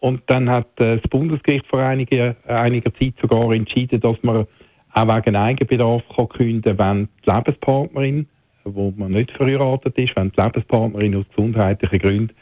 [0.00, 4.46] Und dann hat äh, das Bundesgericht vor einiger, einiger Zeit sogar entschieden, dass man
[4.92, 8.26] auch wegen Eigenbedarf kann künden wenn die Lebenspartnerin,
[8.64, 12.34] wo man nicht verheiratet ist, wenn die Lebenspartnerin aus gesundheitlichen Gründen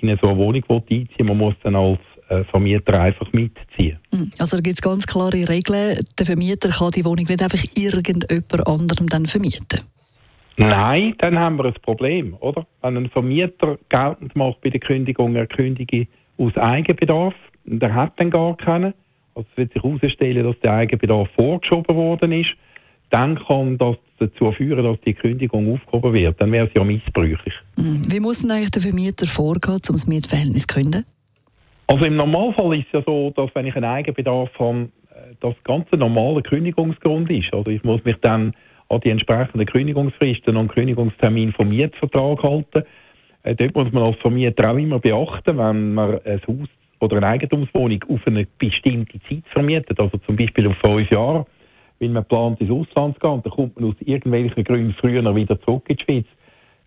[0.00, 3.98] in so eine Wohnung einziehen will, man muss dann als äh, Vermieter einfach mitziehen.
[4.12, 6.00] Hm, also da gibt es ganz klare Regeln.
[6.18, 9.82] Der Vermieter kann die Wohnung nicht einfach irgendjemand anderem dann vermieten.
[10.56, 12.66] Nein, dann haben wir ein Problem, oder?
[12.82, 16.06] Wenn ein Vermieter geltend macht bei der Kündigung, er kündige
[16.38, 18.94] aus Eigenbedarf, der hat dann gar keinen,
[19.34, 22.54] also es wird sich herausstellen, dass der Eigenbedarf vorgeschoben worden ist,
[23.10, 26.40] dann kann das dazu führen, dass die Kündigung aufgehoben wird.
[26.40, 27.54] Dann wäre es ja missbräuchlich.
[27.76, 31.04] Hm, wie muss denn eigentlich der Vermieter vorgehen, um das Mietverhältnis zu künden?
[31.86, 35.54] Also im Normalfall ist es ja so, dass wenn ich einen Eigenbedarf habe, äh, das
[35.64, 37.52] ganz normale Kündigungsgrund ist.
[37.52, 38.54] Also ich muss mich dann
[38.88, 42.84] an die entsprechenden Kündigungsfristen und Kündigungstermin vom Mietvertrag halten.
[43.42, 46.68] Äh, dort muss man als Vermieter auch immer beachten, wenn man ein Haus
[47.00, 51.46] oder eine Eigentumswohnung auf eine bestimmte Zeit vermietet, also zum Beispiel auf fünf Jahre,
[51.98, 55.34] wenn man plant, ins Ausland zu gehen, und dann kommt man aus irgendwelchen Gründen früher
[55.34, 56.26] wieder zurück in die Schweiz,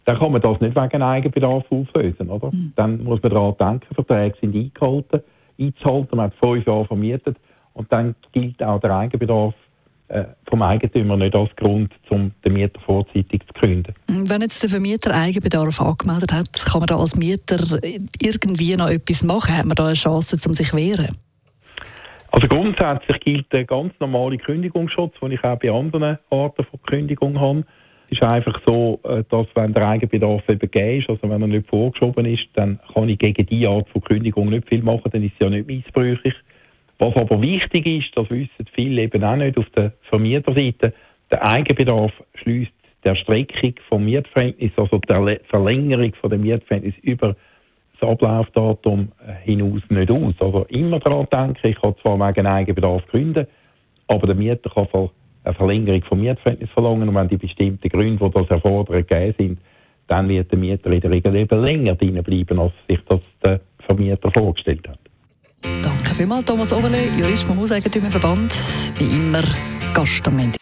[0.06, 2.52] dann kann man das nicht wegen Eigenbedarf auflösen, oder?
[2.52, 2.74] Mhm.
[2.76, 5.22] Dann muss man daran denken, Verträge sind eingehalten,
[5.60, 7.38] einzuhalten, man hat fünf Jahre vermietet
[7.74, 9.54] und dann gilt auch der Eigenbedarf
[10.50, 13.94] vom Eigentümer nicht als Grund, um den Mieter vorzeitig zu künden.
[14.08, 17.80] Wenn jetzt der Vermieter Eigenbedarf angemeldet hat, kann man da als Mieter
[18.22, 19.56] irgendwie noch etwas machen?
[19.56, 21.16] Hat man da eine Chance, um sich zu wehren?
[22.32, 27.40] Also grundsätzlich gilt der ganz normale Kündigungsschutz, den ich auch bei anderen Arten von Kündigung
[27.40, 27.64] habe.
[28.12, 31.48] Es ist einfach so, äh, dass wenn der Eigenbedarf eben gegeben ist, also wenn er
[31.48, 35.24] nicht vorgeschoben ist, dann kann ich gegen diese Art von Kündigung nicht viel machen, dann
[35.24, 36.34] ist es ja nicht missbräuchlich.
[37.00, 40.94] Was aber wichtig ist, das wissen viele eben auch nicht auf der Vermieterseite,
[41.32, 42.74] der Eigenbedarf schließt
[43.06, 47.38] der Streckung vom Mietverhältnis, also der Verlängerung von dem Mietverhältnis über
[47.98, 50.34] das Ablaufdatum hinaus nicht aus.
[50.40, 53.48] Also immer daran denken, ich kann zwar wegen Eigenbedarf gründen,
[54.08, 55.10] aber der Mieter kann
[55.46, 59.60] eine Verlängerung vom Mietverhältnis verlangen und wenn die bestimmten Gründe, die das erfordern, gegeben sind,
[60.08, 63.62] dann wird der Mieter in der Regel eben länger drinnen bleiben, als sich das der
[63.86, 65.09] Vermieter vorgestellt hat
[66.20, 68.54] vielmals, Thomas Oberle, Jurist vom Hauseigentümerverband.
[68.98, 69.42] Wie immer,
[69.94, 70.58] Gast am Ende.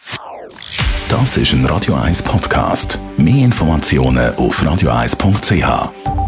[1.08, 2.98] Das ist ein Radio 1 Podcast.
[3.16, 6.27] Mehr Informationen auf radio1.ch.